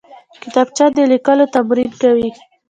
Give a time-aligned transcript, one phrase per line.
[0.41, 2.29] کتابچه د لیکلو تمرین کوي